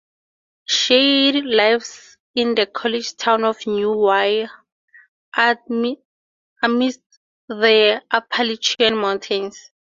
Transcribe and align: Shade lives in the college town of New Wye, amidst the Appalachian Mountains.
Shade 0.65 1.45
lives 1.45 2.17
in 2.33 2.55
the 2.55 2.65
college 2.65 3.15
town 3.17 3.43
of 3.43 3.67
New 3.67 3.91
Wye, 3.91 4.47
amidst 5.37 7.01
the 7.47 8.01
Appalachian 8.11 8.97
Mountains. 8.97 9.69